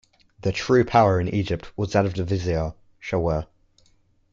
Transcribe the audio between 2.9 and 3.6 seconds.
Shawar.